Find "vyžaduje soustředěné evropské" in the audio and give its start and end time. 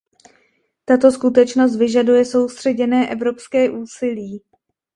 1.75-3.69